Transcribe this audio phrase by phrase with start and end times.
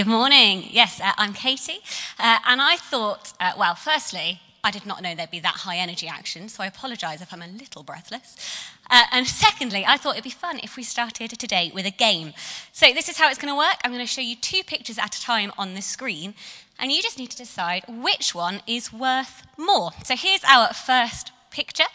[0.00, 0.64] Good morning.
[0.70, 1.80] Yes, uh, I'm Katie.
[2.18, 5.76] Uh, and I thought, uh, well, firstly, I did not know there'd be that high
[5.76, 8.34] energy action, so I apologise if I'm a little breathless.
[8.88, 12.32] Uh, and secondly, I thought it'd be fun if we started today with a game.
[12.72, 13.76] So, this is how it's going to work.
[13.84, 16.32] I'm going to show you two pictures at a time on the screen,
[16.78, 19.90] and you just need to decide which one is worth more.
[20.02, 21.90] So, here's our first picture.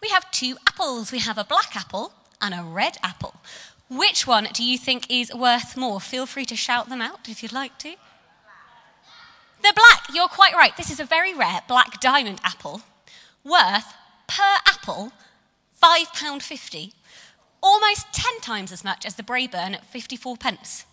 [0.00, 1.12] We have two apples.
[1.12, 3.34] We have a black apple and a red apple.
[3.96, 6.00] Which one do you think is worth more?
[6.00, 7.94] Feel free to shout them out if you'd like to.
[9.62, 10.74] The black, you're quite right.
[10.76, 12.80] This is a very rare black diamond apple,
[13.44, 13.92] worth
[14.26, 15.12] per apple
[15.82, 16.92] £5.50,
[17.60, 20.86] almost 10 times as much as the Braeburn at 54 pence.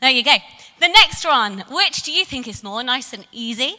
[0.00, 0.36] There you go.
[0.80, 3.76] The next one, which do you think is more nice and easy?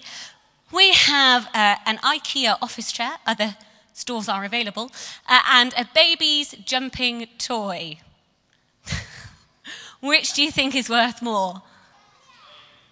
[0.72, 3.58] We have uh, an IKEA office chair, other
[3.92, 4.92] stores are available,
[5.28, 8.00] uh, and a baby's jumping toy.
[10.02, 11.62] Which do you think is worth more?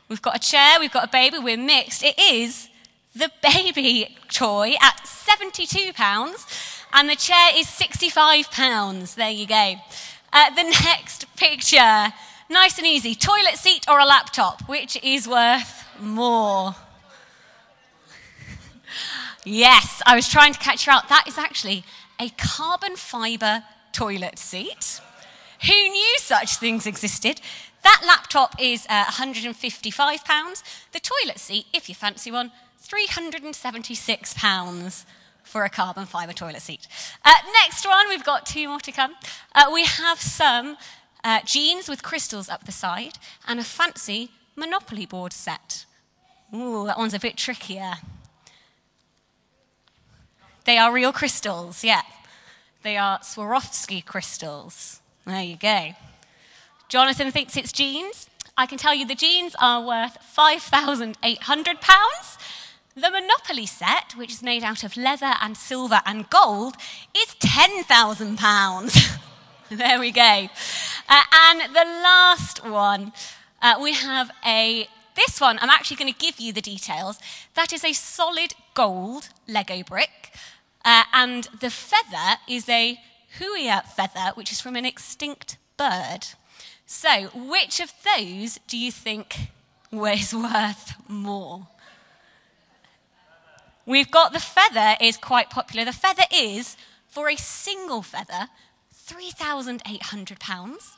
[0.07, 2.03] We've got a chair, we've got a baby, we're mixed.
[2.03, 2.69] It is
[3.15, 9.15] the baby toy at £72 and the chair is £65.
[9.15, 9.75] There you go.
[10.31, 12.13] Uh, the next picture,
[12.49, 14.67] nice and easy toilet seat or a laptop?
[14.69, 16.75] Which is worth more?
[19.45, 21.09] yes, I was trying to catch you out.
[21.09, 21.83] That is actually
[22.19, 25.01] a carbon fibre toilet seat.
[25.67, 27.41] Who knew such things existed?
[27.83, 30.63] That laptop is uh, £155.
[30.91, 32.51] The toilet seat, if you fancy one,
[32.81, 35.05] £376
[35.43, 36.87] for a carbon fibre toilet seat.
[37.25, 39.15] Uh, next one, we've got two more to come.
[39.53, 40.77] Uh, we have some
[41.23, 45.85] uh, jeans with crystals up the side and a fancy Monopoly board set.
[46.53, 47.93] Ooh, that one's a bit trickier.
[50.65, 52.01] They are real crystals, yeah.
[52.83, 54.98] They are Swarovski crystals.
[55.25, 55.91] There you go.
[56.87, 58.27] Jonathan thinks it's jeans.
[58.57, 62.37] I can tell you the jeans are worth £5,800.
[62.95, 66.75] The Monopoly set, which is made out of leather and silver and gold,
[67.15, 69.19] is £10,000.
[69.69, 70.49] there we go.
[71.07, 73.13] Uh, and the last one,
[73.61, 77.19] uh, we have a, this one, I'm actually going to give you the details.
[77.53, 80.33] That is a solid gold Lego brick.
[80.83, 82.99] Uh, and the feather is a
[83.37, 86.27] huia feather, which is from an extinct bird.
[86.85, 89.49] So, which of those do you think
[89.91, 91.67] was worth more?
[93.85, 95.85] We've got the feather is quite popular.
[95.85, 98.47] The feather is, for a single feather,
[98.93, 100.95] £3,800.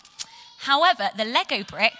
[0.59, 1.93] However, the Lego brick,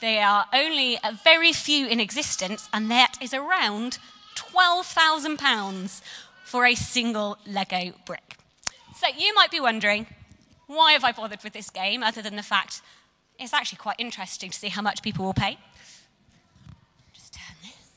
[0.00, 3.98] they are only a very few in existence, and that is around
[4.34, 6.00] £12,000
[6.44, 8.29] for a single Lego brick.
[9.00, 10.06] So you might be wondering,
[10.66, 12.82] why have I bothered with this game other than the fact
[13.38, 15.56] it's actually quite interesting to see how much people will pay?
[17.14, 17.92] Just turn this.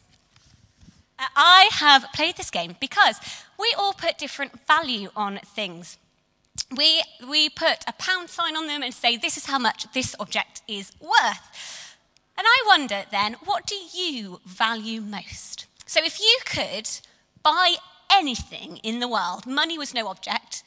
[1.19, 3.19] Uh, I have played this game because
[3.59, 5.97] we all put different value on things.
[6.73, 10.15] We, we put a pound sign on them and say, this is how much this
[10.21, 11.97] object is worth.
[12.37, 15.65] And I wonder then, what do you value most?
[15.85, 16.89] So if you could
[17.43, 17.75] buy
[18.09, 20.63] anything in the world, money was no object,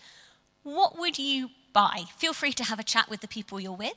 [0.67, 2.03] what would you buy?
[2.17, 3.95] Feel free to have a chat with the people you're with.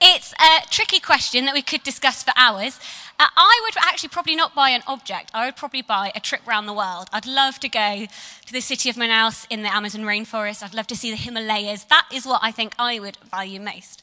[0.00, 2.78] It's a tricky question that we could discuss for hours.
[3.18, 5.30] Uh, I would actually probably not buy an object.
[5.34, 7.08] I would probably buy a trip around the world.
[7.12, 8.06] I'd love to go
[8.46, 10.62] to the city of Manaus in the Amazon rainforest.
[10.62, 11.84] I'd love to see the Himalayas.
[11.84, 14.02] That is what I think I would value most.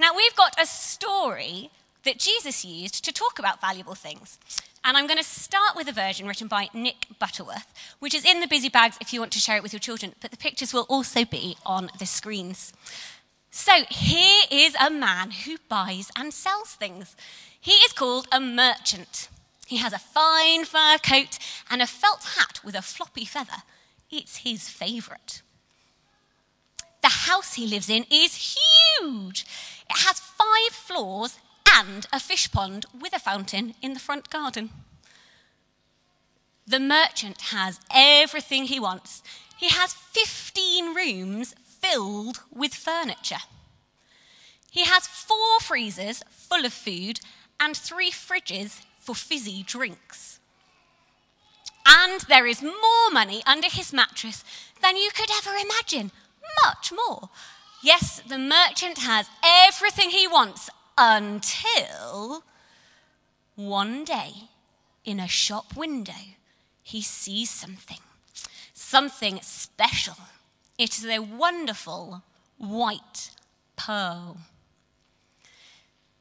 [0.00, 1.70] Now, we've got a story
[2.04, 4.38] that Jesus used to talk about valuable things.
[4.84, 8.40] And I'm going to start with a version written by Nick Butterworth, which is in
[8.40, 10.72] the busy bags if you want to share it with your children, but the pictures
[10.72, 12.72] will also be on the screens.
[13.50, 17.16] So here is a man who buys and sells things.
[17.60, 19.28] He is called a merchant.
[19.66, 21.38] He has a fine fur coat
[21.70, 23.62] and a felt hat with a floppy feather.
[24.10, 25.42] It's his favourite.
[27.02, 29.46] The house he lives in is huge.
[29.88, 31.38] It has five floors
[31.74, 34.70] and a fish pond with a fountain in the front garden.
[36.66, 39.22] The merchant has everything he wants.
[39.56, 41.54] He has 15 rooms
[41.88, 43.44] filled with furniture.
[44.70, 47.20] He has four freezers full of food
[47.58, 50.38] and three fridges for fizzy drinks.
[51.86, 54.44] And there is more money under his mattress
[54.82, 56.12] than you could ever imagine.
[56.64, 57.30] Much more.
[57.82, 62.44] Yes, the merchant has everything he wants until
[63.54, 64.32] one day
[65.04, 66.36] in a shop window
[66.82, 68.00] he sees something,
[68.74, 70.16] something special.
[70.78, 72.22] It is a wonderful
[72.56, 73.30] white
[73.76, 74.38] pearl.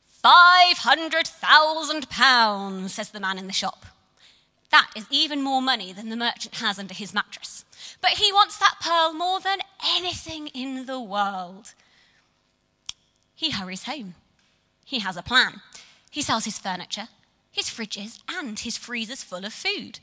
[0.05, 3.85] Five hundred thousand pounds, says the man in the shop.
[4.71, 7.65] That is even more money than the merchant has under his mattress.
[8.01, 9.59] But he wants that pearl more than
[9.95, 11.73] anything in the world.
[13.35, 14.15] He hurries home.
[14.83, 15.61] He has a plan.
[16.09, 17.09] He sells his furniture,
[17.51, 19.99] his fridges, and his freezers full of food.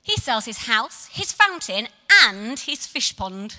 [0.00, 1.88] He sells his house, his fountain,
[2.24, 3.56] and his fish pond.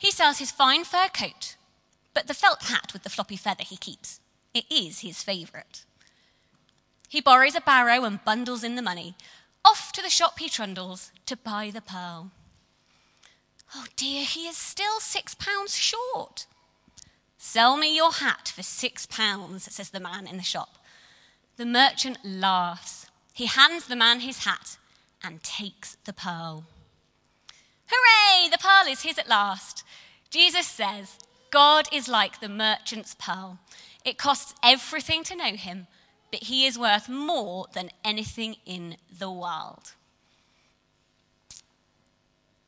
[0.00, 1.56] He sells his fine fur coat,
[2.14, 4.18] but the felt hat with the floppy feather he keeps.
[4.54, 5.84] It is his favourite.
[7.06, 9.14] He borrows a barrow and bundles in the money.
[9.62, 12.30] Off to the shop he trundles to buy the pearl.
[13.74, 16.46] Oh dear, he is still six pounds short.
[17.36, 20.78] Sell me your hat for six pounds, says the man in the shop.
[21.58, 23.06] The merchant laughs.
[23.34, 24.78] He hands the man his hat
[25.22, 26.64] and takes the pearl.
[27.90, 28.48] Hooray!
[28.48, 29.79] The pearl is his at last.
[30.30, 31.18] Jesus says,
[31.50, 33.58] God is like the merchant's pearl.
[34.04, 35.88] It costs everything to know him,
[36.30, 39.94] but he is worth more than anything in the world.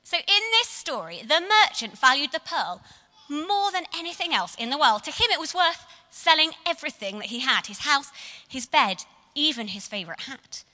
[0.03, 2.83] So, in this story, the merchant valued the pearl
[3.31, 5.05] more than anything else in the world.
[5.05, 8.11] To him, it was worth selling everything that he had his house,
[8.47, 9.05] his bed,
[9.35, 10.65] even his favourite hat.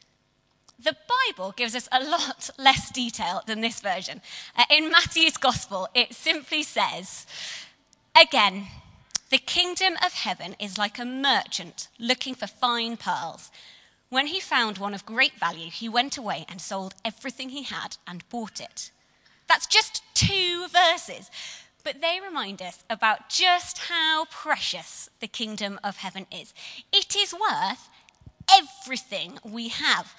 [0.82, 0.96] The
[1.26, 4.20] Bible gives us a lot less detail than this version.
[4.56, 7.26] Uh, in Matthew's Gospel, it simply says,
[8.20, 8.69] Again,
[9.30, 13.50] the kingdom of heaven is like a merchant looking for fine pearls.
[14.08, 17.98] When he found one of great value, he went away and sold everything he had
[18.06, 18.90] and bought it.
[19.48, 21.30] That's just two verses,
[21.84, 26.54] but they remind us about just how precious the kingdom of heaven is.
[26.92, 27.88] It is worth
[28.50, 30.14] everything we have.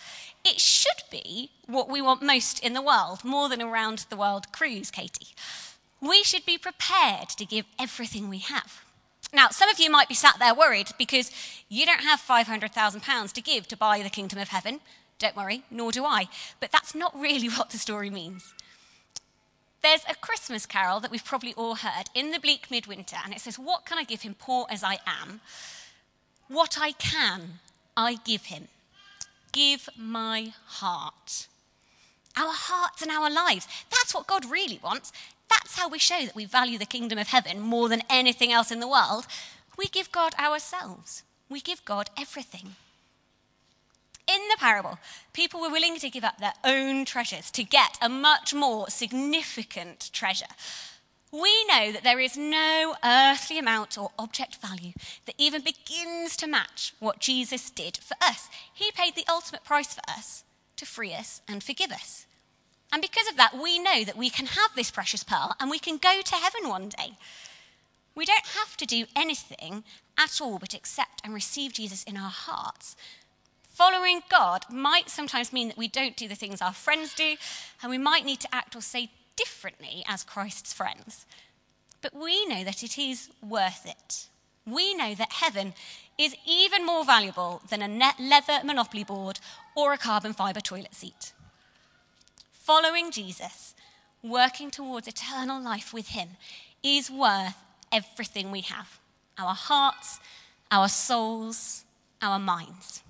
[0.50, 4.18] It should be what we want most in the world, more than a round the
[4.18, 5.36] world cruise, Katie.
[6.02, 8.84] We should be prepared to give everything we have.
[9.32, 11.32] Now, some of you might be sat there worried because
[11.70, 14.80] you don't have £500,000 to give to buy the kingdom of heaven.
[15.20, 16.30] Don't worry, nor do I.
[16.60, 18.56] But that's not really what the story means.
[19.84, 23.40] There's a Christmas carol that we've probably all heard in the bleak midwinter, and it
[23.40, 25.42] says, What can I give him, poor as I am?
[26.48, 27.60] What I can,
[27.96, 28.68] I give him.
[29.52, 31.48] Give my heart.
[32.38, 33.68] Our hearts and our lives.
[33.90, 35.12] That's what God really wants.
[35.50, 38.72] That's how we show that we value the kingdom of heaven more than anything else
[38.72, 39.26] in the world.
[39.78, 42.76] We give God ourselves, we give God everything.
[44.28, 45.00] In the parable,
[45.34, 50.12] people were willing to give up their own treasures to get a much more significant
[50.14, 50.46] treasure.
[51.32, 54.94] We know that there is no earthly amount or object value
[55.26, 58.50] that even begins to match what Jesus did for us.
[58.74, 60.44] He paid the ultimate price for us
[60.78, 62.26] to free us and forgive us.
[62.92, 65.78] And because of that, we know that we can have this precious pearl and we
[65.78, 67.12] can go to heaven one day.
[68.16, 69.84] We don't have to do anything
[70.18, 72.96] at all but accept and receive Jesus in our hearts.
[73.70, 77.36] Following God might sometimes mean that we don't do the things our friends do,
[77.82, 81.26] and we might need to act or say differently as Christ's friends.
[82.02, 84.28] But we know that it is worth it.
[84.66, 85.74] We know that heaven
[86.18, 89.40] is even more valuable than a leather monopoly board
[89.76, 91.34] or a carbon fibre toilet seat
[92.70, 93.74] following Jesus,
[94.22, 96.38] working towards eternal life with Him,
[96.84, 97.56] is worth
[97.92, 99.00] everything we have
[99.40, 100.20] our hearts,
[100.70, 101.84] our souls,
[102.22, 103.02] our minds.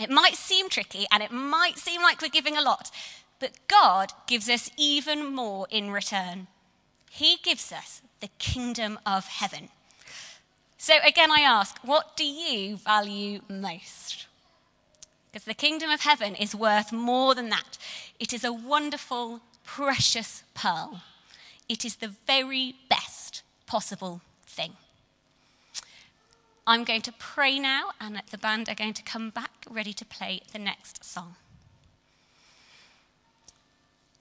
[0.00, 2.90] It might seem tricky and it might seem like we're giving a lot,
[3.38, 6.48] but God gives us even more in return.
[7.10, 9.68] He gives us the kingdom of heaven.
[10.76, 14.26] So, again, I ask, what do you value most?
[15.30, 17.78] Because the kingdom of heaven is worth more than that.
[18.18, 21.02] It is a wonderful, precious pearl.
[21.68, 24.72] It is the very best possible thing.
[26.66, 30.04] I'm going to pray now, and the band are going to come back ready to
[30.04, 31.36] play the next song.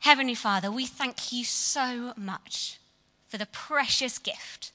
[0.08, 2.80] Heavenly Father, we thank you so much
[3.28, 4.72] for the precious gift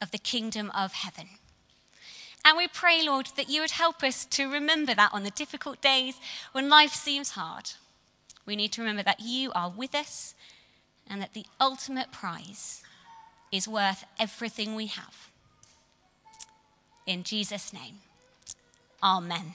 [0.00, 1.30] of the kingdom of heaven.
[2.44, 5.80] And we pray, Lord, that you would help us to remember that on the difficult
[5.80, 6.14] days
[6.52, 7.72] when life seems hard.
[8.46, 10.36] We need to remember that you are with us
[11.08, 12.80] and that the ultimate prize
[13.50, 15.28] is worth everything we have.
[17.04, 17.96] In Jesus' name,
[19.02, 19.54] amen.